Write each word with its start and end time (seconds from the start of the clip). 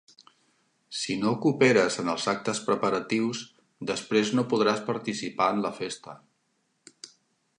Si 0.99 1.17
no 1.23 1.33
cooperes 1.43 1.97
en 2.03 2.09
els 2.13 2.25
actes 2.31 2.61
preparatius, 2.69 3.43
després 3.91 4.33
no 4.39 4.47
podràs 4.55 4.83
participar 4.89 5.51
en 5.57 5.63
la 5.67 5.75
festa. 5.83 6.17